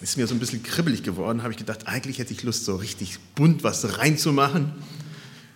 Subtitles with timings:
[0.00, 2.76] ist mir so ein bisschen kribbelig geworden, habe ich gedacht, eigentlich hätte ich Lust, so
[2.76, 4.72] richtig bunt was reinzumachen.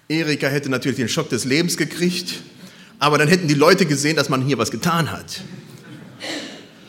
[0.08, 2.40] Erika hätte natürlich den Schock des Lebens gekriegt,
[2.98, 5.42] aber dann hätten die Leute gesehen, dass man hier was getan hat.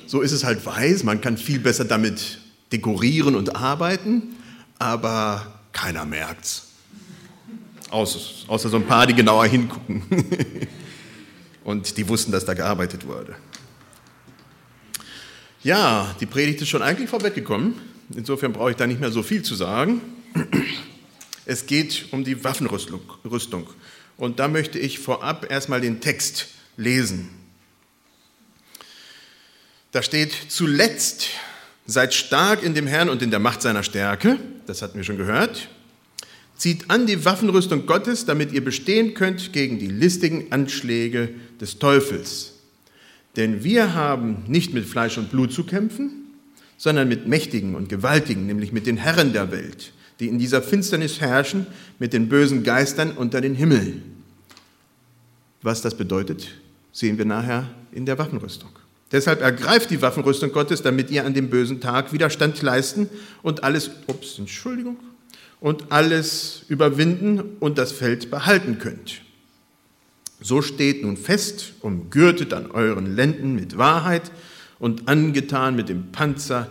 [0.08, 2.40] So ist es halt weiß, man kann viel besser damit
[2.72, 4.36] dekorieren und arbeiten,
[4.80, 6.68] aber keiner merkt's.
[7.90, 10.04] Außer, außer so ein paar, die genauer hingucken.
[11.64, 13.36] und die wussten, dass da gearbeitet wurde.
[15.64, 17.76] Ja, die Predigt ist schon eigentlich vorweggekommen.
[18.16, 20.02] Insofern brauche ich da nicht mehr so viel zu sagen.
[21.46, 23.70] Es geht um die Waffenrüstung.
[24.18, 27.30] Und da möchte ich vorab erstmal den Text lesen.
[29.92, 31.28] Da steht, zuletzt
[31.86, 34.40] seid stark in dem Herrn und in der Macht seiner Stärke.
[34.66, 35.68] Das hatten wir schon gehört.
[36.58, 42.61] Zieht an die Waffenrüstung Gottes, damit ihr bestehen könnt gegen die listigen Anschläge des Teufels.
[43.36, 46.12] Denn wir haben nicht mit Fleisch und Blut zu kämpfen,
[46.78, 51.22] sondern mit Mächtigen und Gewaltigen, nämlich mit den Herren der Welt, die in dieser Finsternis
[51.22, 51.68] herrschen,
[52.00, 54.04] mit den bösen Geistern unter den Himmeln.
[55.62, 56.50] Was das bedeutet,
[56.92, 58.70] sehen wir nachher in der Waffenrüstung.
[59.12, 63.10] Deshalb ergreift die Waffenrüstung Gottes, damit ihr an dem bösen Tag Widerstand leisten
[63.44, 64.98] und alles, ups, Entschuldigung,
[65.60, 69.22] und alles überwinden und das Feld behalten könnt.
[70.44, 74.32] So steht nun fest, umgürtet an euren Lenden mit Wahrheit
[74.80, 76.68] und angetan mit dem Panzer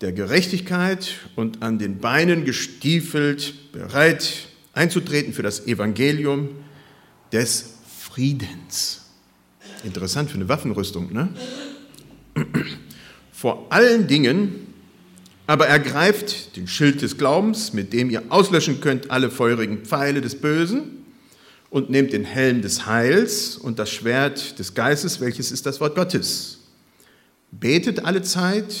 [0.00, 6.48] der Gerechtigkeit und an den Beinen gestiefelt, bereit einzutreten für das Evangelium
[7.32, 7.74] des
[8.10, 9.02] Friedens.
[9.84, 11.28] Interessant für eine Waffenrüstung, ne?
[13.30, 14.68] Vor allen Dingen
[15.46, 20.36] aber ergreift den Schild des Glaubens, mit dem ihr auslöschen könnt alle feurigen Pfeile des
[20.36, 21.01] Bösen
[21.72, 25.94] und nehmt den Helm des Heils und das Schwert des Geistes, welches ist das Wort
[25.94, 26.58] Gottes.
[27.50, 28.74] Betet alle Zeit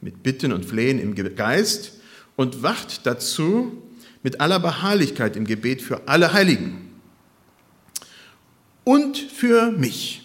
[0.00, 1.92] mit Bitten und Flehen im Geist
[2.36, 3.82] und wacht dazu
[4.22, 6.90] mit aller Beharrlichkeit im Gebet für alle Heiligen
[8.84, 10.22] und für mich,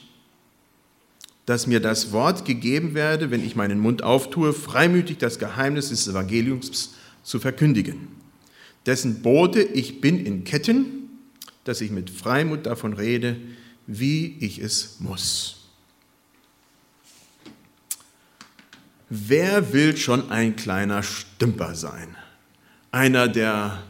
[1.45, 6.07] dass mir das Wort gegeben werde, wenn ich meinen Mund auftue, freimütig das Geheimnis des
[6.07, 6.93] Evangeliums
[7.23, 8.07] zu verkündigen,
[8.85, 11.04] dessen Bote ich bin in Ketten,
[11.65, 13.35] dass ich mit Freimut davon rede,
[13.87, 15.57] wie ich es muss.
[19.09, 22.15] Wer will schon ein kleiner Stümper sein?
[22.91, 23.83] Einer, der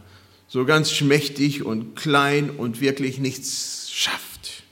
[0.47, 4.63] so ganz schmächtig und klein und wirklich nichts schafft.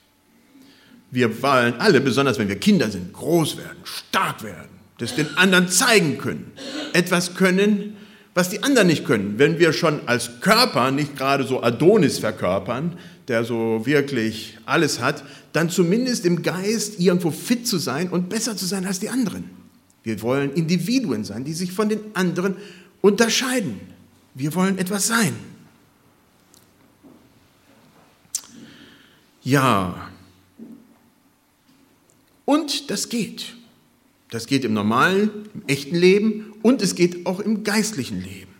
[1.12, 5.68] Wir wollen alle, besonders wenn wir Kinder sind, groß werden, stark werden, das den anderen
[5.68, 6.52] zeigen können,
[6.94, 7.98] etwas können,
[8.34, 9.38] was die anderen nicht können.
[9.38, 15.24] Wenn wir schon als Körper nicht gerade so Adonis verkörpern, der so wirklich alles hat,
[15.54, 19.50] dann zumindest im Geist irgendwo fit zu sein und besser zu sein als die anderen.
[20.04, 22.56] Wir wollen Individuen sein, die sich von den anderen
[23.02, 23.80] unterscheiden.
[24.34, 25.34] Wir wollen etwas sein.
[29.44, 30.10] Ja.
[32.46, 33.56] Und das geht.
[34.30, 38.52] Das geht im normalen, im echten Leben und es geht auch im geistlichen Leben.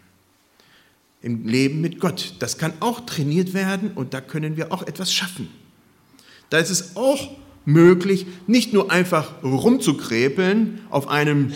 [1.22, 2.36] Im Leben mit Gott.
[2.40, 5.50] Das kann auch trainiert werden und da können wir auch etwas schaffen.
[6.52, 7.32] Da ist es auch
[7.66, 11.54] möglich, nicht nur einfach rumzukrepeln auf einem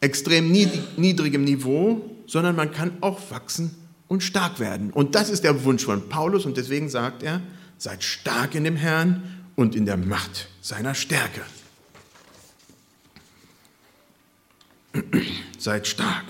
[0.00, 3.74] extrem niedrigen Niveau, sondern man kann auch wachsen
[4.08, 4.90] und stark werden.
[4.90, 7.42] Und das ist der Wunsch von Paulus und deswegen sagt er,
[7.78, 9.22] seid stark in dem Herrn
[9.56, 11.42] und in der Macht seiner Stärke.
[15.66, 16.26] Seid stark.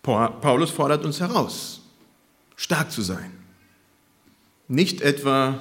[0.00, 1.82] Paulus fordert uns heraus,
[2.56, 3.30] stark zu sein.
[4.66, 5.60] Nicht etwa,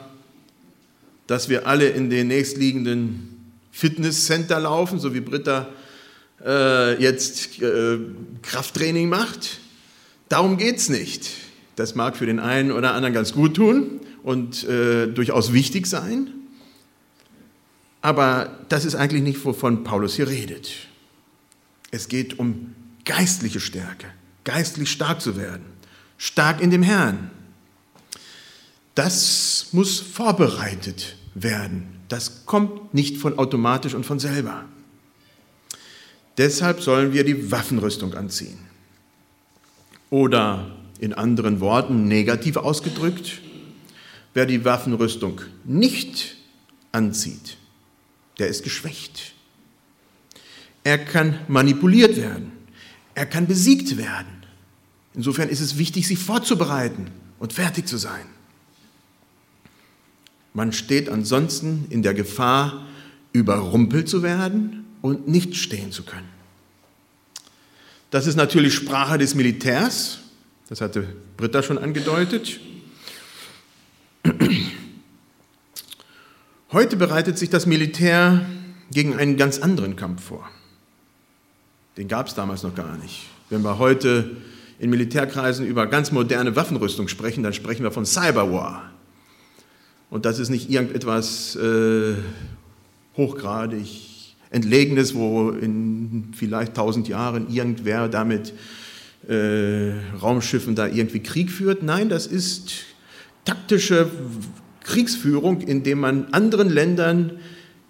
[1.28, 5.68] dass wir alle in den nächstliegenden Fitnesscenter laufen, so wie Britta
[6.42, 7.98] äh, jetzt äh,
[8.44, 9.60] Krafttraining macht.
[10.30, 11.32] Darum geht es nicht.
[11.76, 16.30] Das mag für den einen oder anderen ganz gut tun und äh, durchaus wichtig sein.
[18.02, 20.72] Aber das ist eigentlich nicht, wovon Paulus hier redet.
[21.92, 24.08] Es geht um geistliche Stärke,
[24.44, 25.66] geistlich stark zu werden,
[26.18, 27.32] stark in dem Herrn.
[28.96, 32.00] Das muss vorbereitet werden.
[32.08, 34.66] Das kommt nicht von automatisch und von selber.
[36.38, 38.60] Deshalb sollen wir die Waffenrüstung anziehen.
[40.10, 43.42] Oder in anderen Worten negativ ausgedrückt,
[44.34, 46.36] wer die Waffenrüstung nicht
[46.92, 47.58] anzieht,
[48.40, 49.35] der ist geschwächt.
[50.86, 52.52] Er kann manipuliert werden.
[53.16, 54.46] Er kann besiegt werden.
[55.16, 57.08] Insofern ist es wichtig, sich vorzubereiten
[57.40, 58.26] und fertig zu sein.
[60.54, 62.86] Man steht ansonsten in der Gefahr,
[63.34, 66.30] überrumpelt zu werden und nicht stehen zu können.
[68.12, 70.20] Das ist natürlich Sprache des Militärs.
[70.70, 72.60] Das hatte Britta schon angedeutet.
[76.72, 78.46] Heute bereitet sich das Militär
[78.92, 80.48] gegen einen ganz anderen Kampf vor.
[81.98, 83.28] Den gab es damals noch gar nicht.
[83.50, 84.38] Wenn wir heute
[84.80, 88.92] in Militärkreisen über ganz moderne Waffenrüstung sprechen, dann sprechen wir von Cyberwar.
[90.10, 92.16] Und das ist nicht irgendetwas äh,
[93.16, 94.16] hochgradig
[94.50, 98.54] Entlegenes, wo in vielleicht tausend Jahren irgendwer damit
[99.28, 101.84] äh, Raumschiffen da irgendwie Krieg führt.
[101.84, 102.72] Nein, das ist
[103.44, 104.10] taktische
[104.82, 107.40] Kriegsführung, indem man anderen Ländern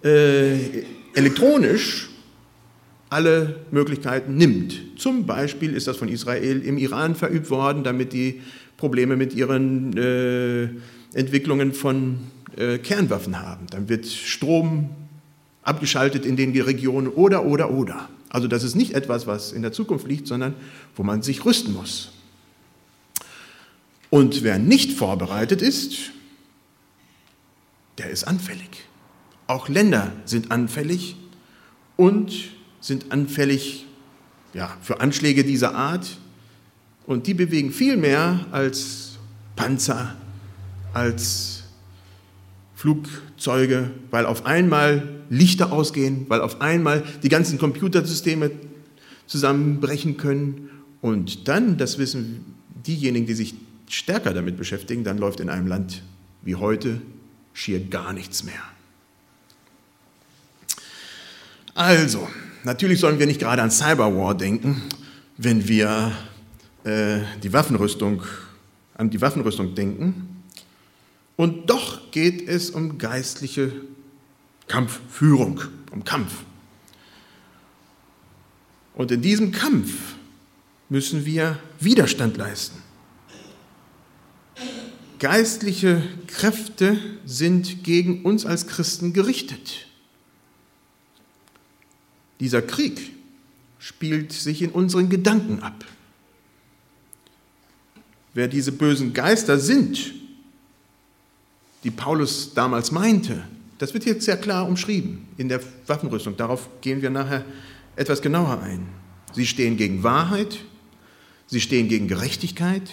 [0.02, 2.08] äh, elektronisch
[3.08, 4.98] alle Möglichkeiten nimmt.
[4.98, 8.42] Zum Beispiel ist das von Israel im Iran verübt worden, damit die
[8.76, 10.68] Probleme mit ihren äh,
[11.14, 12.18] Entwicklungen von
[12.56, 13.66] äh, Kernwaffen haben.
[13.70, 14.90] Dann wird Strom
[15.62, 18.08] abgeschaltet in den Regionen oder, oder, oder.
[18.28, 20.54] Also das ist nicht etwas, was in der Zukunft liegt, sondern
[20.94, 22.12] wo man sich rüsten muss.
[24.10, 26.10] Und wer nicht vorbereitet ist,
[27.98, 28.84] der ist anfällig.
[29.46, 31.16] Auch Länder sind anfällig
[31.96, 32.55] und
[32.86, 33.84] sind anfällig
[34.54, 36.18] ja, für Anschläge dieser Art.
[37.06, 39.18] Und die bewegen viel mehr als
[39.56, 40.14] Panzer,
[40.92, 41.64] als
[42.76, 48.52] Flugzeuge, weil auf einmal Lichter ausgehen, weil auf einmal die ganzen Computersysteme
[49.26, 50.70] zusammenbrechen können.
[51.00, 52.54] Und dann, das wissen
[52.86, 53.54] diejenigen, die sich
[53.88, 56.02] stärker damit beschäftigen, dann läuft in einem Land
[56.42, 57.00] wie heute
[57.52, 58.62] schier gar nichts mehr.
[61.74, 62.28] Also,
[62.66, 64.82] natürlich sollen wir nicht gerade an Cyberwar denken,
[65.38, 66.12] wenn wir
[66.84, 68.22] äh, die Waffenrüstung,
[68.94, 70.42] an die Waffenrüstung denken.
[71.36, 73.72] Und doch geht es um geistliche
[74.66, 75.60] Kampfführung,
[75.92, 76.32] um Kampf.
[78.94, 80.14] Und in diesem Kampf
[80.88, 82.82] müssen wir Widerstand leisten.
[85.20, 89.86] Geistliche Kräfte sind gegen uns als Christen gerichtet.
[92.40, 93.12] Dieser Krieg
[93.78, 95.84] spielt sich in unseren Gedanken ab.
[98.34, 100.12] Wer diese bösen Geister sind,
[101.84, 103.44] die Paulus damals meinte,
[103.78, 106.36] das wird jetzt sehr klar umschrieben in der Waffenrüstung.
[106.36, 107.44] Darauf gehen wir nachher
[107.94, 108.86] etwas genauer ein.
[109.32, 110.58] Sie stehen gegen Wahrheit,
[111.46, 112.90] sie stehen gegen Gerechtigkeit,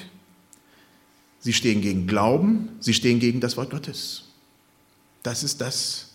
[1.44, 4.24] Sie stehen gegen Glauben, sie stehen gegen das Wort Gottes.
[5.24, 6.12] Das ist das,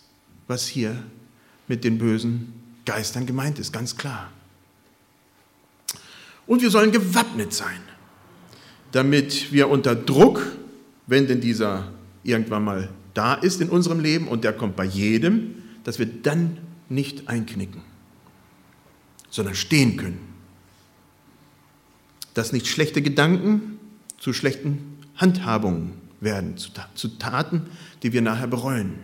[0.47, 1.05] was hier
[1.69, 2.51] mit den bösen
[2.89, 4.31] Geistern gemeint ist, ganz klar.
[6.47, 7.83] Und wir sollen gewappnet sein,
[8.93, 10.41] damit wir unter Druck,
[11.07, 11.93] wenn denn dieser
[12.23, 16.57] irgendwann mal da ist in unserem Leben und der kommt bei jedem, dass wir dann
[16.89, 17.83] nicht einknicken,
[19.29, 20.21] sondern stehen können.
[22.33, 23.79] Dass nicht schlechte Gedanken
[24.17, 27.67] zu schlechten Handhabungen werden, zu Taten,
[28.03, 28.95] die wir nachher bereuen.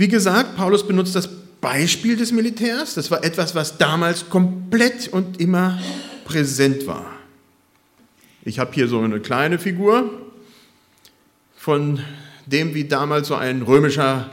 [0.00, 1.28] Wie gesagt, Paulus benutzt das
[1.60, 2.94] Beispiel des Militärs.
[2.94, 5.78] Das war etwas, was damals komplett und immer
[6.24, 7.04] präsent war.
[8.42, 10.10] Ich habe hier so eine kleine Figur
[11.54, 12.02] von
[12.46, 14.30] dem, wie damals so ein römischer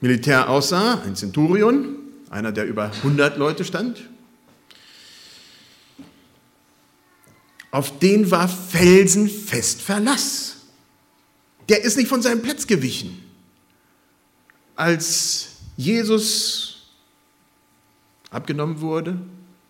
[0.00, 1.96] Militär aussah, ein Centurion,
[2.30, 3.98] einer, der über 100 Leute stand.
[7.72, 10.58] Auf den war felsenfest Verlass.
[11.68, 13.21] Der ist nicht von seinem Platz gewichen.
[14.82, 16.88] Als Jesus
[18.30, 19.16] abgenommen wurde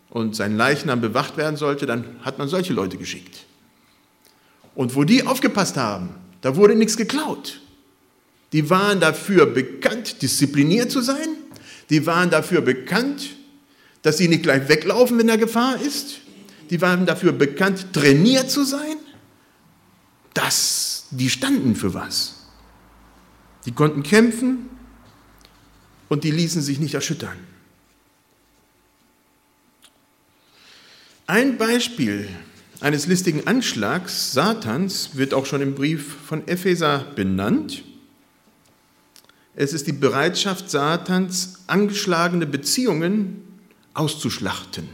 [0.08, 3.44] und sein Leichnam bewacht werden sollte, dann hat man solche Leute geschickt.
[4.74, 6.08] Und wo die aufgepasst haben,
[6.40, 7.60] da wurde nichts geklaut.
[8.52, 11.28] Die waren dafür bekannt, diszipliniert zu sein.
[11.90, 13.30] Die waren dafür bekannt,
[14.00, 16.22] dass sie nicht gleich weglaufen, wenn da Gefahr ist
[16.72, 18.96] die waren dafür bekannt, trainiert zu sein.
[20.32, 22.46] Das, die standen für was.
[23.66, 24.70] Die konnten kämpfen
[26.12, 27.38] und die ließen sich nicht erschüttern.
[31.26, 32.28] Ein Beispiel
[32.80, 37.82] eines listigen Anschlags Satans wird auch schon im Brief von Epheser benannt.
[39.54, 43.42] Es ist die Bereitschaft Satans, angeschlagene Beziehungen
[43.94, 44.90] auszuschlachten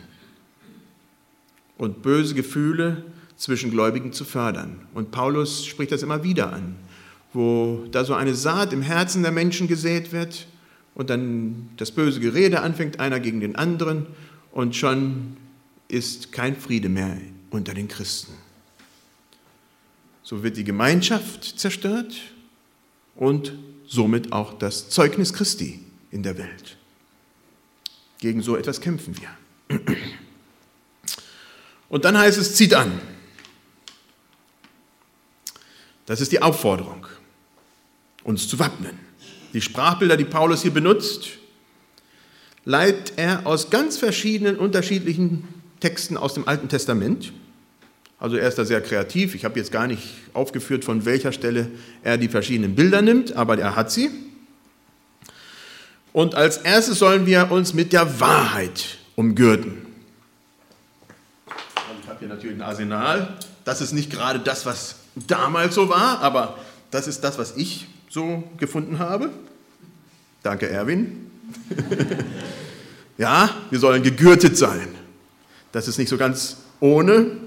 [1.79, 3.03] und böse Gefühle
[3.37, 4.87] zwischen Gläubigen zu fördern.
[4.95, 6.77] Und Paulus spricht das immer wieder an,
[7.33, 10.47] wo da so eine Saat im Herzen der Menschen gesät wird
[10.99, 14.07] und dann das böse Gerede anfängt, einer gegen den anderen,
[14.51, 15.37] und schon
[15.87, 17.17] ist kein Friede mehr
[17.51, 18.33] unter den Christen.
[20.25, 22.17] So wird die Gemeinschaft zerstört
[23.15, 23.55] und
[23.87, 26.77] somit auch das Zeugnis Christi in der Welt.
[28.19, 29.81] Gegen so etwas kämpfen wir.
[31.89, 33.01] Und dann heißt es, zieht an.
[36.07, 37.07] Das ist die Aufforderung,
[38.25, 38.99] uns zu wappnen.
[39.53, 41.29] Die Sprachbilder, die Paulus hier benutzt,
[42.65, 45.49] leitet er aus ganz verschiedenen, unterschiedlichen
[45.81, 47.33] Texten aus dem Alten Testament.
[48.21, 49.35] Also er ist da sehr kreativ.
[49.35, 50.03] Ich habe jetzt gar nicht
[50.35, 51.71] aufgeführt, von welcher Stelle
[52.03, 54.11] er die verschiedenen Bilder nimmt, aber er hat sie.
[56.13, 59.87] Und als erstes sollen wir uns mit der Wahrheit umgürten.
[62.03, 63.37] Ich habe hier natürlich ein Arsenal.
[63.65, 66.59] Das ist nicht gerade das, was damals so war, aber
[66.91, 69.31] das ist das, was ich so gefunden habe.
[70.43, 71.31] Danke, Erwin.
[73.19, 74.89] ja, wir sollen gegürtet sein.
[75.73, 77.39] Das ist nicht so ganz ohne.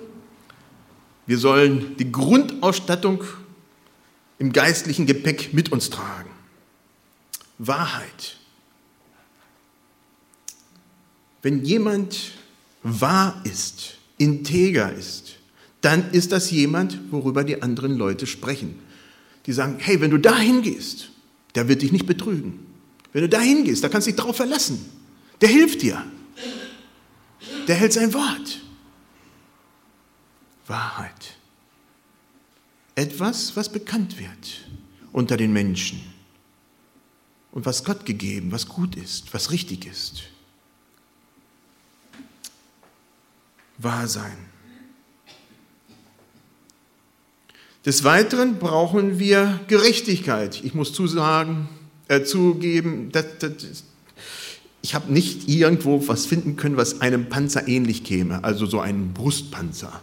[1.26, 3.24] Wir sollen die Grundausstattung
[4.38, 6.30] im geistlichen Gepäck mit uns tragen.
[7.58, 8.38] Wahrheit.
[11.42, 12.34] Wenn jemand
[12.84, 15.38] wahr ist, integer ist,
[15.82, 18.80] dann ist das jemand, worüber die anderen Leute sprechen.
[19.46, 21.10] Die sagen, hey, wenn du da hingehst,
[21.56, 22.68] der wird dich nicht betrügen.
[23.14, 24.90] Wenn du da hingehst, da kannst du dich drauf verlassen.
[25.42, 26.04] Der hilft dir.
[27.68, 28.62] Der hält sein Wort.
[30.68, 31.38] Wahrheit.
[32.96, 34.70] Etwas, was bekannt wird
[35.12, 36.02] unter den Menschen
[37.52, 40.24] und was Gott gegeben, was gut ist, was richtig ist.
[43.78, 44.51] Wahr sein.
[47.86, 50.62] Des Weiteren brauchen wir Gerechtigkeit.
[50.64, 51.68] Ich muss zusagen,
[52.08, 53.54] äh, zugeben, dass, dass,
[54.84, 59.14] ich habe nicht irgendwo was finden können, was einem Panzer ähnlich käme, also so einen
[59.14, 60.02] Brustpanzer.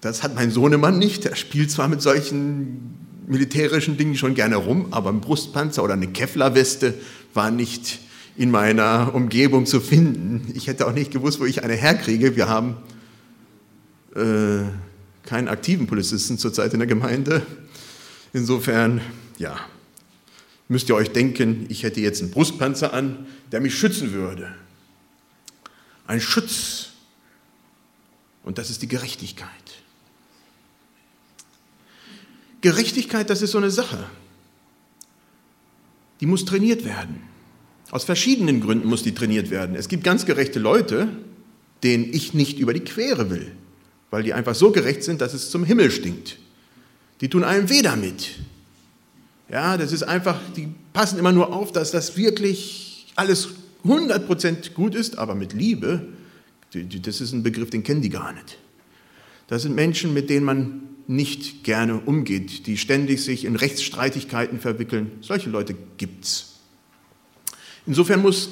[0.00, 1.24] Das hat mein Sohnemann nicht.
[1.24, 2.96] Er spielt zwar mit solchen
[3.28, 6.94] militärischen Dingen schon gerne rum, aber ein Brustpanzer oder eine Kevlarweste
[7.32, 8.00] war nicht
[8.36, 10.52] in meiner Umgebung zu finden.
[10.54, 12.34] Ich hätte auch nicht gewusst, wo ich eine herkriege.
[12.34, 12.76] Wir haben
[14.16, 14.64] äh,
[15.26, 17.46] keinen aktiven Polizisten zurzeit in der Gemeinde.
[18.32, 19.00] Insofern,
[19.38, 19.58] ja,
[20.68, 24.54] müsst ihr euch denken, ich hätte jetzt einen Brustpanzer an, der mich schützen würde.
[26.06, 26.90] Ein Schutz.
[28.42, 29.48] Und das ist die Gerechtigkeit.
[32.60, 34.04] Gerechtigkeit, das ist so eine Sache.
[36.20, 37.22] Die muss trainiert werden.
[37.90, 39.76] Aus verschiedenen Gründen muss die trainiert werden.
[39.76, 41.08] Es gibt ganz gerechte Leute,
[41.82, 43.52] denen ich nicht über die Quere will
[44.14, 46.38] weil die einfach so gerecht sind, dass es zum Himmel stinkt.
[47.20, 48.36] Die tun einem weh damit.
[49.50, 53.48] Ja, das ist einfach, die passen immer nur auf, dass das wirklich alles
[53.84, 56.06] 100% gut ist, aber mit Liebe,
[57.02, 58.56] das ist ein Begriff, den kennen die gar nicht.
[59.48, 65.10] Das sind Menschen, mit denen man nicht gerne umgeht, die ständig sich in Rechtsstreitigkeiten verwickeln.
[65.22, 66.60] Solche Leute gibt es.
[67.84, 68.50] Insofern muss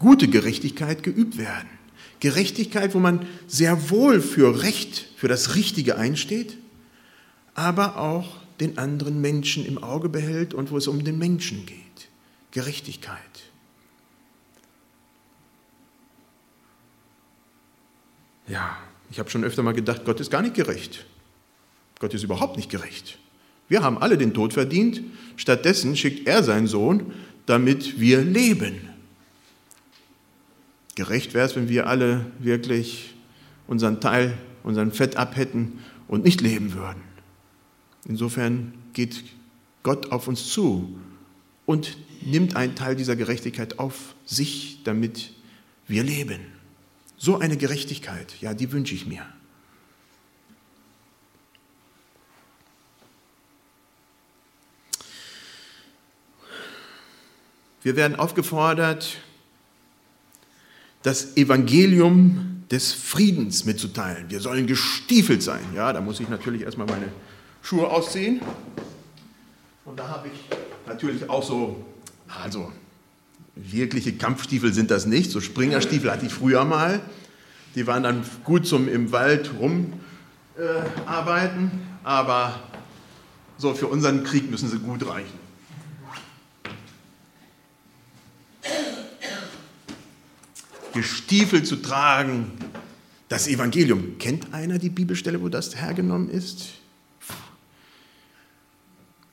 [0.00, 1.77] gute Gerechtigkeit geübt werden.
[2.20, 6.56] Gerechtigkeit, wo man sehr wohl für Recht, für das Richtige einsteht,
[7.54, 12.08] aber auch den anderen Menschen im Auge behält und wo es um den Menschen geht.
[12.50, 13.18] Gerechtigkeit.
[18.48, 18.78] Ja,
[19.10, 21.04] ich habe schon öfter mal gedacht, Gott ist gar nicht gerecht.
[22.00, 23.18] Gott ist überhaupt nicht gerecht.
[23.68, 25.02] Wir haben alle den Tod verdient.
[25.36, 27.12] Stattdessen schickt er seinen Sohn,
[27.46, 28.87] damit wir leben.
[30.98, 33.14] Gerecht wäre es, wenn wir alle wirklich
[33.68, 35.78] unseren Teil, unseren Fett abhätten
[36.08, 37.00] und nicht leben würden.
[38.08, 39.22] Insofern geht
[39.84, 40.98] Gott auf uns zu
[41.66, 45.30] und nimmt einen Teil dieser Gerechtigkeit auf sich, damit
[45.86, 46.40] wir leben.
[47.16, 49.24] So eine Gerechtigkeit, ja, die wünsche ich mir.
[57.84, 59.18] Wir werden aufgefordert,
[61.02, 64.28] das Evangelium des Friedens mitzuteilen.
[64.28, 65.60] Wir sollen gestiefelt sein.
[65.74, 67.08] Ja, da muss ich natürlich erstmal meine
[67.62, 68.40] Schuhe ausziehen.
[69.84, 70.40] Und da habe ich
[70.86, 71.84] natürlich auch so,
[72.42, 72.72] also
[73.54, 75.30] wirkliche Kampfstiefel sind das nicht.
[75.30, 77.00] So Springerstiefel hatte ich früher mal.
[77.74, 79.50] Die waren dann gut zum im Wald
[80.56, 82.60] rumarbeiten, äh, aber
[83.56, 85.47] so für unseren Krieg müssen sie gut reichen.
[91.02, 92.52] Stiefel zu tragen.
[93.28, 94.18] Das Evangelium.
[94.18, 96.70] Kennt einer die Bibelstelle, wo das hergenommen ist?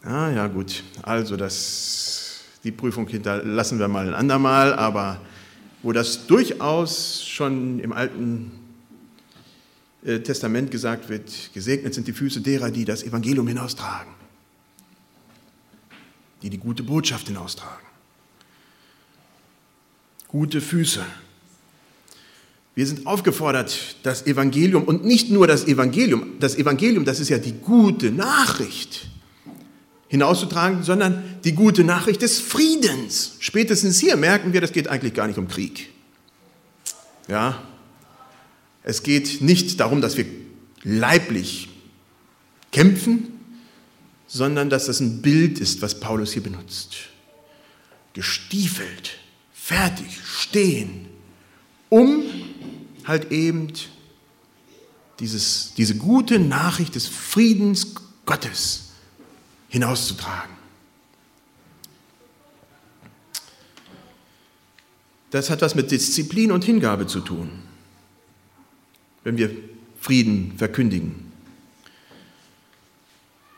[0.03, 0.83] Ah, ja, gut.
[1.01, 5.21] Also, das, die Prüfung hinterlassen wir mal ein andermal, aber
[5.81, 8.51] wo das durchaus schon im Alten
[10.03, 14.13] äh, Testament gesagt wird, gesegnet sind die Füße derer, die das Evangelium hinaustragen,
[16.41, 17.85] die die gute Botschaft hinaustragen.
[20.27, 21.05] Gute Füße.
[22.75, 27.37] Wir sind aufgefordert, das Evangelium und nicht nur das Evangelium, das Evangelium, das ist ja
[27.37, 29.07] die gute Nachricht,
[30.09, 33.37] hinauszutragen, sondern die gute Nachricht des Friedens.
[33.39, 35.89] Spätestens hier merken wir, das geht eigentlich gar nicht um Krieg.
[37.29, 37.63] Ja,
[38.83, 40.25] es geht nicht darum, dass wir
[40.83, 41.69] leiblich
[42.71, 43.39] kämpfen,
[44.27, 46.95] sondern dass das ein Bild ist, was Paulus hier benutzt.
[48.13, 49.17] Gestiefelt,
[49.53, 51.07] fertig, stehen,
[51.89, 52.23] um
[53.05, 53.71] halt eben
[55.19, 58.91] dieses, diese gute Nachricht des Friedens Gottes
[59.69, 60.55] hinauszutragen.
[65.31, 67.49] Das hat was mit Disziplin und Hingabe zu tun,
[69.23, 69.51] wenn wir
[69.99, 71.31] Frieden verkündigen.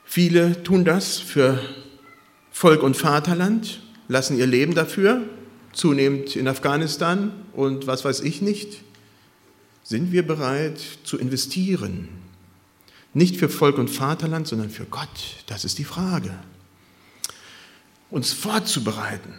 [0.05, 1.61] Viele tun das für
[2.51, 5.21] Volk und Vaterland, lassen ihr Leben dafür,
[5.73, 8.83] zunehmend in Afghanistan und was weiß ich nicht.
[9.83, 12.07] Sind wir bereit zu investieren?
[13.15, 15.43] Nicht für Volk und Vaterland, sondern für Gott.
[15.47, 16.37] Das ist die Frage.
[18.11, 19.33] Uns vorzubereiten,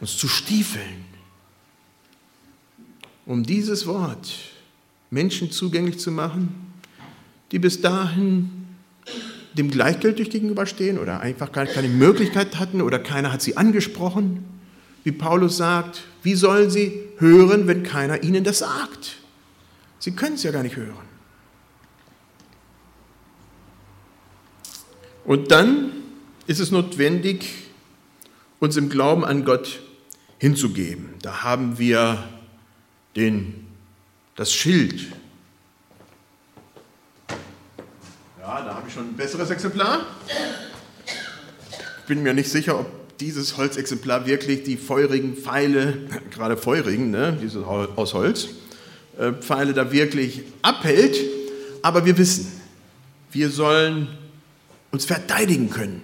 [0.00, 1.04] uns zu stiefeln,
[3.26, 4.32] um dieses Wort
[5.10, 6.72] Menschen zugänglich zu machen,
[7.50, 8.66] die bis dahin
[9.52, 14.51] dem gleichgültig gegenüberstehen oder einfach keine Möglichkeit hatten oder keiner hat sie angesprochen.
[15.04, 19.16] Wie Paulus sagt, wie sollen sie hören, wenn keiner ihnen das sagt?
[19.98, 21.12] Sie können es ja gar nicht hören.
[25.24, 25.92] Und dann
[26.46, 27.48] ist es notwendig,
[28.58, 29.80] uns im Glauben an Gott
[30.38, 31.14] hinzugeben.
[31.22, 32.28] Da haben wir
[33.14, 33.66] den,
[34.34, 35.12] das Schild.
[38.40, 40.06] Ja, da habe ich schon ein besseres Exemplar.
[42.00, 45.96] Ich bin mir nicht sicher, ob dieses Holzexemplar wirklich die feurigen Pfeile,
[46.30, 48.48] gerade feurigen, ne, diese aus Holz,
[49.18, 51.16] äh, Pfeile da wirklich abhält.
[51.82, 52.52] Aber wir wissen,
[53.30, 54.08] wir sollen
[54.90, 56.02] uns verteidigen können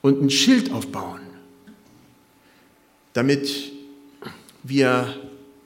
[0.00, 1.20] und ein Schild aufbauen,
[3.12, 3.72] damit
[4.62, 5.14] wir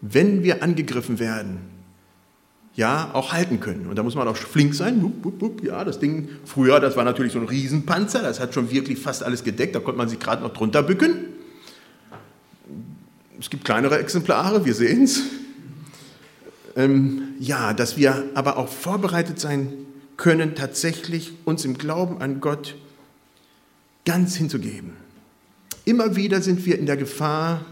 [0.03, 1.61] wenn wir angegriffen werden,
[2.75, 3.87] ja, auch halten können.
[3.87, 5.13] Und da muss man auch flink sein.
[5.63, 9.23] Ja, das Ding, früher, das war natürlich so ein Riesenpanzer, das hat schon wirklich fast
[9.23, 11.27] alles gedeckt, da konnte man sich gerade noch drunter bücken.
[13.39, 15.21] Es gibt kleinere Exemplare, wir sehen es.
[16.75, 19.73] Ähm, ja, dass wir aber auch vorbereitet sein
[20.17, 22.77] können, tatsächlich uns im Glauben an Gott
[24.07, 24.93] ganz hinzugeben.
[25.85, 27.63] Immer wieder sind wir in der Gefahr,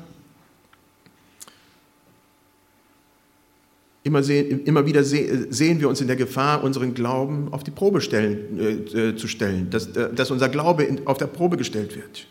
[4.02, 8.00] Immer, sehen, immer wieder sehen wir uns in der Gefahr, unseren Glauben auf die Probe
[8.00, 12.26] stellen, äh, äh zu stellen, dass, äh, dass unser Glaube auf der Probe gestellt wird.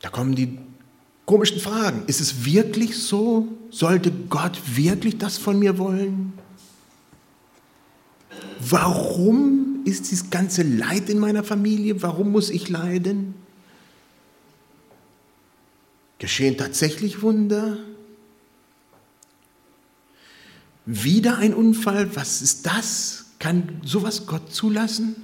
[0.00, 0.58] Da kommen die
[1.26, 2.02] komischen Fragen.
[2.06, 3.48] Ist es wirklich so?
[3.70, 6.34] Sollte Gott wirklich das von mir wollen?
[8.60, 12.00] Warum ist dieses ganze Leid in meiner Familie?
[12.02, 13.34] Warum muss ich leiden?
[16.18, 17.76] Geschehen tatsächlich Wunder?
[20.86, 23.26] Wieder ein Unfall, was ist das?
[23.38, 25.16] Kann sowas Gott zulassen?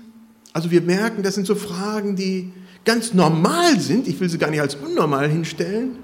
[0.52, 2.52] Also wir merken, das sind so Fragen, die
[2.84, 5.98] ganz normal sind, ich will sie gar nicht als unnormal hinstellen,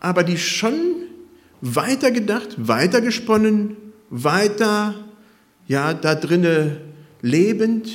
[0.00, 0.74] aber die schon
[1.60, 3.76] weiter gedacht, weiter gesponnen,
[4.10, 4.94] weiter,
[5.66, 6.80] ja, da drinne
[7.22, 7.88] lebend,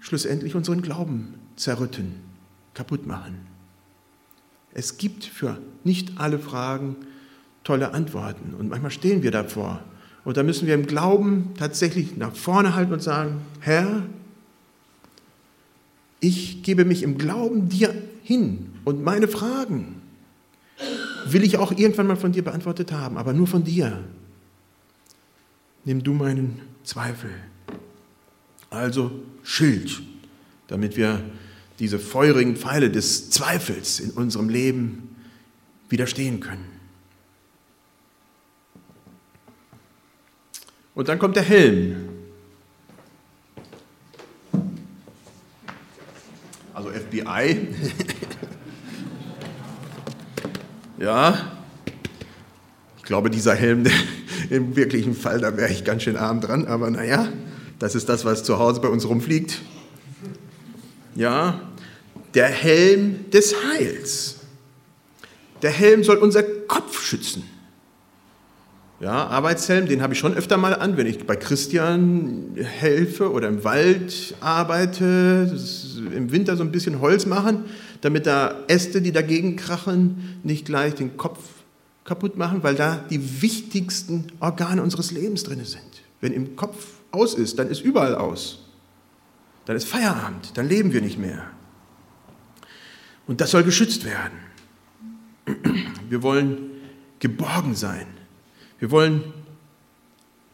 [0.00, 2.14] schlussendlich unseren Glauben zerrütten,
[2.74, 3.46] kaputt machen.
[4.72, 6.96] Es gibt für nicht alle Fragen
[7.66, 8.54] tolle Antworten.
[8.54, 9.82] Und manchmal stehen wir davor.
[10.24, 14.02] Und da müssen wir im Glauben tatsächlich nach vorne halten und sagen, Herr,
[16.20, 20.00] ich gebe mich im Glauben dir hin und meine Fragen
[21.26, 24.04] will ich auch irgendwann mal von dir beantwortet haben, aber nur von dir.
[25.84, 27.30] Nimm du meinen Zweifel.
[28.70, 29.10] Also
[29.42, 30.02] Schild,
[30.68, 31.20] damit wir
[31.78, 35.16] diese feurigen Pfeile des Zweifels in unserem Leben
[35.88, 36.75] widerstehen können.
[40.96, 42.08] Und dann kommt der Helm.
[46.72, 47.68] Also FBI.
[50.98, 51.52] ja,
[52.96, 53.84] ich glaube, dieser Helm,
[54.50, 57.28] im wirklichen Fall, da wäre ich ganz schön arm dran, aber naja,
[57.78, 59.60] das ist das, was zu Hause bei uns rumfliegt.
[61.14, 61.60] Ja,
[62.32, 64.36] der Helm des Heils.
[65.60, 67.44] Der Helm soll unser Kopf schützen.
[68.98, 73.48] Ja, Arbeitshelm, den habe ich schon öfter mal an, wenn ich bei Christian helfe oder
[73.48, 75.54] im Wald arbeite,
[76.14, 77.64] im Winter so ein bisschen Holz machen,
[78.00, 81.40] damit da Äste, die dagegen krachen, nicht gleich den Kopf
[82.04, 85.82] kaputt machen, weil da die wichtigsten Organe unseres Lebens drin sind.
[86.22, 88.64] Wenn im Kopf aus ist, dann ist überall aus.
[89.66, 91.50] Dann ist Feierabend, dann leben wir nicht mehr.
[93.26, 94.38] Und das soll geschützt werden.
[96.08, 96.70] Wir wollen
[97.18, 98.06] geborgen sein.
[98.78, 99.24] Wir wollen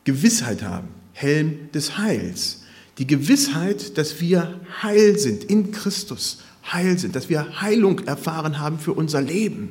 [0.04, 2.62] Gewissheit haben, Helm des Heils.
[2.98, 8.78] Die Gewissheit, dass wir heil sind in Christus, heil sind, dass wir Heilung erfahren haben
[8.78, 9.70] für unser Leben.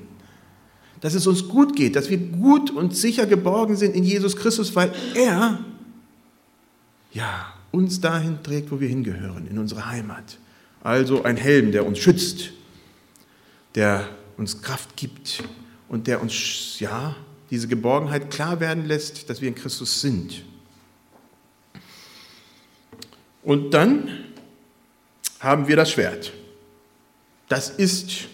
[1.02, 4.76] Dass es uns gut geht, dass wir gut und sicher geborgen sind in Jesus Christus,
[4.76, 5.60] weil er
[7.12, 10.38] ja, uns dahin trägt, wo wir hingehören, in unsere Heimat.
[10.84, 12.52] Also ein Helm, der uns schützt,
[13.76, 15.44] der uns Kraft gibt
[15.88, 17.16] und der uns, ja,
[17.52, 20.44] diese Geborgenheit klar werden lässt, dass wir in Christus sind.
[23.44, 24.26] Und dann
[25.40, 26.32] haben wir das Schwert.
[27.50, 28.30] Das ist,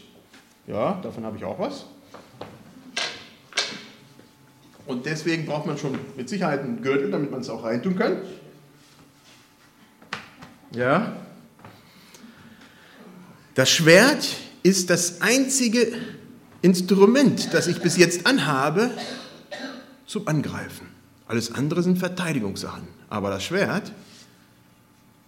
[0.67, 1.85] ja, davon habe ich auch was.
[4.85, 8.21] Und deswegen braucht man schon mit Sicherheit einen Gürtel, damit man es auch reintun kann.
[10.71, 11.17] Ja.
[13.55, 14.27] Das Schwert
[14.61, 15.91] ist das einzige
[16.67, 18.91] Instrument, das ich bis jetzt anhabe,
[20.05, 20.87] zum Angreifen.
[21.25, 22.89] Alles andere sind Verteidigungssachen.
[23.09, 23.93] Aber das Schwert,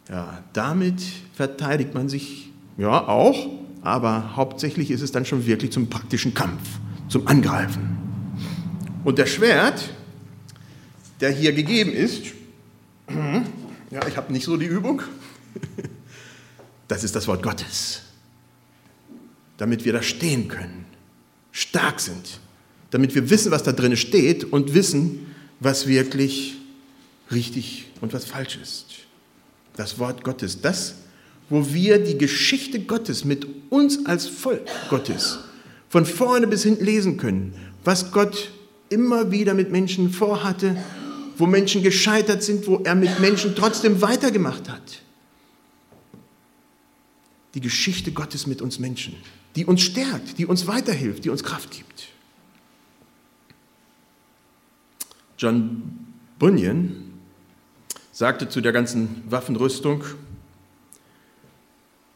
[0.09, 1.01] ja, damit
[1.33, 3.37] verteidigt man sich ja auch,
[3.81, 6.61] aber hauptsächlich ist es dann schon wirklich zum praktischen Kampf,
[7.07, 7.97] zum Angreifen.
[9.05, 9.89] Und der Schwert,
[11.21, 12.33] der hier gegeben ist,
[13.91, 15.01] ja, ich habe nicht so die Übung,
[16.89, 18.01] das ist das Wort Gottes,
[19.55, 20.88] damit wir da stehen können
[21.59, 22.39] stark sind,
[22.91, 25.27] damit wir wissen, was da drin steht und wissen,
[25.59, 26.55] was wirklich
[27.31, 28.85] richtig und was falsch ist.
[29.75, 30.95] Das Wort Gottes, das,
[31.49, 35.39] wo wir die Geschichte Gottes mit uns als Volk Gottes
[35.89, 38.51] von vorne bis hinten lesen können, was Gott
[38.89, 40.77] immer wieder mit Menschen vorhatte,
[41.37, 45.01] wo Menschen gescheitert sind, wo er mit Menschen trotzdem weitergemacht hat.
[47.53, 49.15] Die Geschichte Gottes mit uns Menschen
[49.55, 52.09] die uns stärkt, die uns weiterhilft, die uns Kraft gibt.
[55.37, 57.13] John Bunyan
[58.11, 60.03] sagte zu der ganzen Waffenrüstung,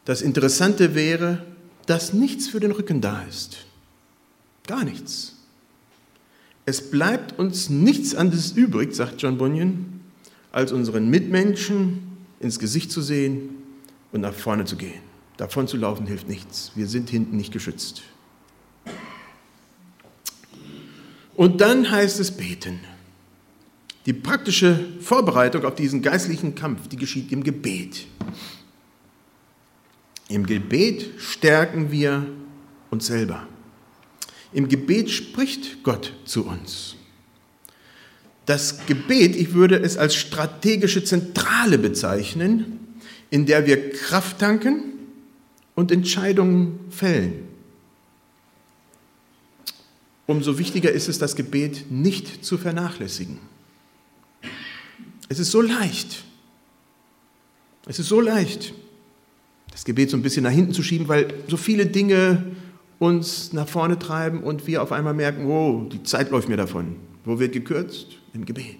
[0.04, 1.44] das Interessante wäre,
[1.86, 3.66] dass nichts für den Rücken da ist.
[4.66, 5.36] Gar nichts.
[6.66, 10.00] Es bleibt uns nichts anderes übrig, sagt John Bunyan,
[10.52, 13.50] als unseren Mitmenschen ins Gesicht zu sehen
[14.12, 15.00] und nach vorne zu gehen.
[15.36, 16.72] Davon zu laufen hilft nichts.
[16.74, 18.02] Wir sind hinten nicht geschützt.
[21.34, 22.80] Und dann heißt es beten.
[24.06, 28.06] Die praktische Vorbereitung auf diesen geistlichen Kampf, die geschieht im Gebet.
[30.28, 32.26] Im Gebet stärken wir
[32.90, 33.46] uns selber.
[34.52, 36.96] Im Gebet spricht Gott zu uns.
[38.46, 42.78] Das Gebet, ich würde es als strategische Zentrale bezeichnen,
[43.30, 44.93] in der wir Kraft tanken,
[45.74, 47.48] und Entscheidungen fällen.
[50.26, 53.38] Umso wichtiger ist es, das Gebet nicht zu vernachlässigen.
[55.28, 56.24] Es ist so leicht.
[57.86, 58.72] Es ist so leicht,
[59.70, 62.52] das Gebet so ein bisschen nach hinten zu schieben, weil so viele Dinge
[62.98, 66.96] uns nach vorne treiben und wir auf einmal merken, oh, die Zeit läuft mir davon.
[67.24, 68.06] Wo wird gekürzt?
[68.32, 68.78] Im Gebet.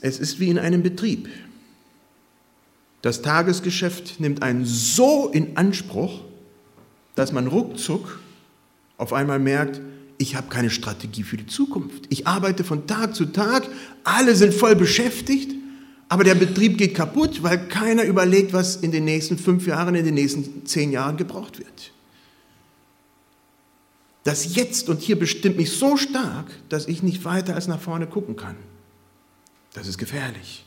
[0.00, 1.28] Es ist wie in einem Betrieb.
[3.02, 6.20] Das Tagesgeschäft nimmt einen so in Anspruch,
[7.14, 8.20] dass man ruckzuck
[8.96, 9.80] auf einmal merkt,
[10.18, 12.06] ich habe keine Strategie für die Zukunft.
[12.08, 13.68] Ich arbeite von Tag zu Tag,
[14.02, 15.54] alle sind voll beschäftigt,
[16.08, 20.04] aber der Betrieb geht kaputt, weil keiner überlegt, was in den nächsten fünf Jahren, in
[20.04, 21.92] den nächsten zehn Jahren gebraucht wird.
[24.24, 28.06] Das Jetzt und hier bestimmt mich so stark, dass ich nicht weiter als nach vorne
[28.06, 28.56] gucken kann.
[29.74, 30.64] Das ist gefährlich.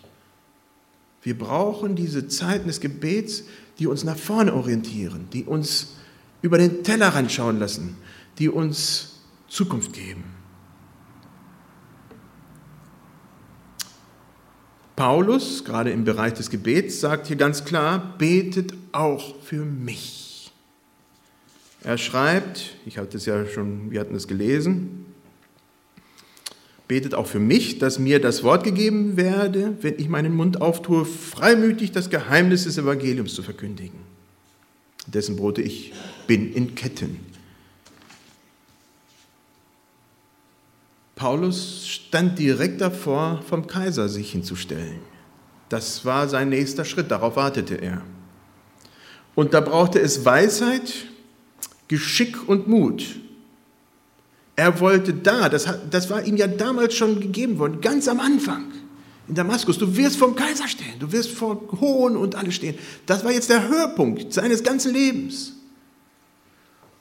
[1.22, 3.44] Wir brauchen diese Zeiten des Gebets,
[3.80, 5.96] die uns nach vorne orientieren, die uns
[6.42, 7.98] über den Tellerrand schauen lassen,
[8.40, 10.24] die uns Zukunft geben.
[14.96, 20.52] Paulus, gerade im Bereich des Gebets, sagt hier ganz klar, betet auch für mich.
[21.84, 25.06] Er schreibt, ich hatte es ja schon, wir hatten es gelesen,
[26.91, 31.06] Betet auch für mich, dass mir das Wort gegeben werde, wenn ich meinen Mund auftue,
[31.06, 33.97] freimütig das Geheimnis des Evangeliums zu verkündigen.
[35.08, 35.93] Dessen Brote ich
[36.27, 37.21] bin in Ketten.
[41.15, 44.99] Paulus stand direkt davor, vom Kaiser sich hinzustellen.
[45.69, 48.01] Das war sein nächster Schritt, darauf wartete er.
[49.34, 51.06] Und da brauchte es Weisheit
[51.88, 53.15] Geschick und Mut.
[54.56, 58.66] Er wollte da, das, das war ihm ja damals schon gegeben worden, ganz am Anfang
[59.28, 59.78] in Damaskus.
[59.78, 62.76] Du wirst vom Kaiser stehen, du wirst vor Hohen und alle stehen.
[63.06, 65.54] Das war jetzt der Höhepunkt seines ganzen Lebens.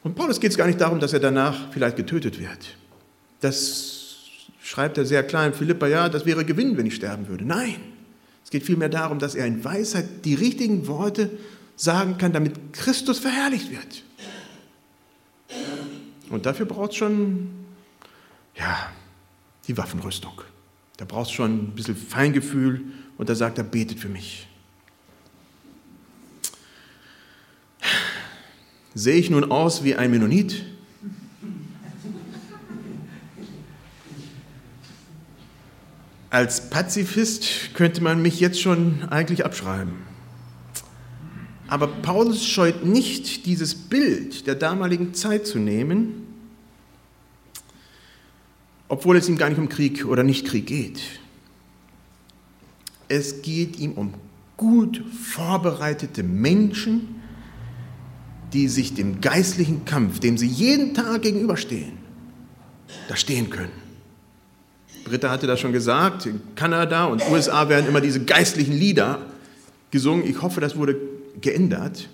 [0.02, 2.76] Und Paulus geht es gar nicht darum, dass er danach vielleicht getötet wird.
[3.40, 4.16] Das
[4.62, 7.44] schreibt er sehr klar in Philippa, ja, das wäre Gewinn, wenn ich sterben würde.
[7.44, 7.76] Nein,
[8.44, 11.30] es geht vielmehr darum, dass er in Weisheit die richtigen Worte
[11.76, 14.04] sagen kann, damit Christus verherrlicht wird.
[16.30, 17.50] Und dafür braucht es schon,
[18.56, 18.90] ja,
[19.66, 20.40] die Waffenrüstung.
[20.96, 22.82] Da braucht es schon ein bisschen Feingefühl
[23.18, 24.46] und da sagt er, betet für mich.
[28.94, 30.64] Sehe ich nun aus wie ein Mennonit?
[36.28, 40.09] Als Pazifist könnte man mich jetzt schon eigentlich abschreiben.
[41.70, 46.26] Aber Paulus scheut nicht, dieses Bild der damaligen Zeit zu nehmen,
[48.88, 51.00] obwohl es ihm gar nicht um Krieg oder Nicht-Krieg geht.
[53.06, 54.14] Es geht ihm um
[54.56, 57.22] gut vorbereitete Menschen,
[58.52, 61.92] die sich dem geistlichen Kampf, dem sie jeden Tag gegenüberstehen,
[63.08, 63.70] da stehen können.
[65.04, 69.24] Britta hatte das schon gesagt, in Kanada und USA werden immer diese geistlichen Lieder
[69.92, 70.26] gesungen.
[70.28, 71.09] Ich hoffe, das wurde
[71.40, 72.08] geändert,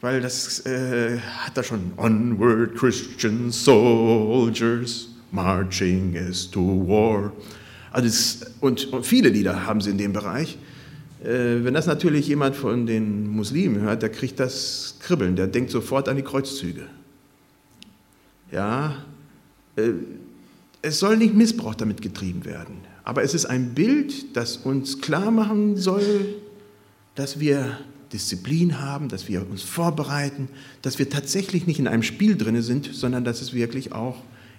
[0.00, 7.32] weil das äh, hat da schon Onward Christian Soldiers marching as to war.
[7.92, 10.58] Also und, und viele Lieder haben sie in dem Bereich.
[11.22, 15.70] Äh, wenn das natürlich jemand von den Muslimen hört, der kriegt das Kribbeln, der denkt
[15.70, 16.86] sofort an die Kreuzzüge.
[18.50, 18.96] Ja,
[19.76, 19.90] äh,
[20.82, 25.30] es soll nicht Missbrauch damit getrieben werden, aber es ist ein Bild, das uns klar
[25.30, 26.36] machen soll,
[27.16, 27.78] dass wir
[28.12, 30.48] Disziplin haben, dass wir uns vorbereiten,
[30.82, 34.16] dass wir tatsächlich nicht in einem Spiel drin sind, sondern dass es wirklich auch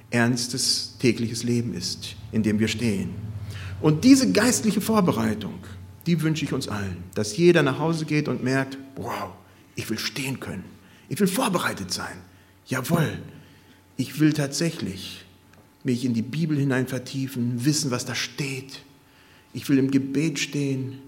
[0.10, 3.10] ernstes tägliches Leben ist, in dem wir stehen.
[3.82, 5.56] Und diese geistliche Vorbereitung,
[6.06, 9.32] die wünsche ich uns allen, dass jeder nach Hause geht und merkt, wow,
[9.76, 10.64] ich will stehen können,
[11.10, 12.18] ich will vorbereitet sein.
[12.68, 13.20] Jawohl,
[13.98, 15.26] ich will tatsächlich
[15.84, 18.82] mich in die Bibel hinein vertiefen, wissen, was da steht.
[19.54, 21.00] Ich will im Gebet stehen,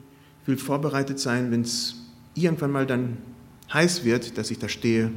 [0.42, 1.96] ich will vorbereitet sein, wenn es
[2.36, 3.18] irgendwann mal dann
[3.72, 5.12] heiß wird, dass ich da stehe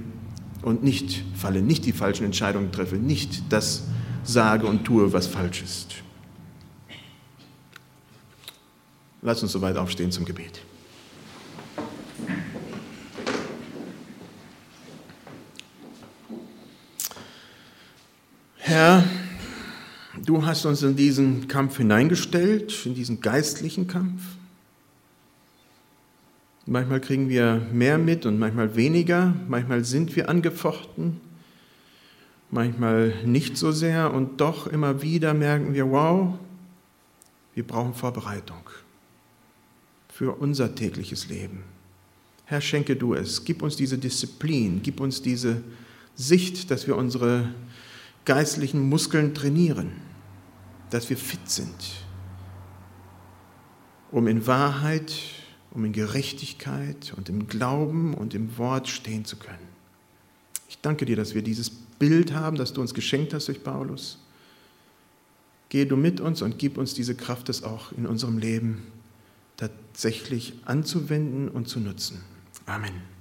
[0.63, 3.85] und nicht falle, nicht die falschen Entscheidungen treffe, nicht das
[4.25, 5.95] sage und tue, was falsch ist.
[9.23, 10.61] Lass uns soweit aufstehen zum Gebet.
[18.59, 19.05] Herr,
[20.25, 24.23] du hast uns in diesen Kampf hineingestellt, in diesen geistlichen Kampf.
[26.69, 29.33] Manchmal kriegen wir mehr mit und manchmal weniger.
[29.49, 31.21] Manchmal sind wir angefochten,
[32.51, 34.13] manchmal nicht so sehr.
[34.13, 36.35] Und doch immer wieder merken wir, wow,
[37.55, 38.69] wir brauchen Vorbereitung
[40.09, 41.63] für unser tägliches Leben.
[42.47, 43.45] Herr, schenke du es.
[43.45, 45.63] Gib uns diese Disziplin, gib uns diese
[46.17, 47.49] Sicht, dass wir unsere
[48.25, 49.93] geistlichen Muskeln trainieren,
[50.91, 52.05] dass wir fit sind,
[54.11, 55.13] um in Wahrheit
[55.77, 59.69] um in Gerechtigkeit und im Glauben und im Wort stehen zu können.
[60.71, 64.19] Ich danke dir, dass wir dieses Bild haben, das du uns geschenkt hast durch Paulus.
[65.69, 68.85] Gehe du mit uns und gib uns diese Kraft, das auch in unserem Leben
[69.59, 72.23] tatsächlich anzuwenden und zu nutzen.
[72.65, 73.16] Amen.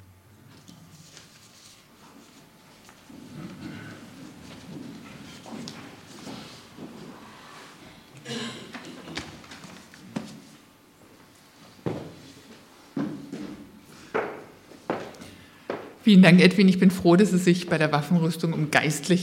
[16.05, 16.67] Vielen Dank, Edwin.
[16.67, 19.13] Ich bin froh, dass es sich bei der Waffenrüstung um geistliche